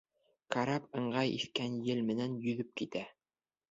[0.55, 3.09] Карап ыңғай иҫкән ел менән йөҙөп китә.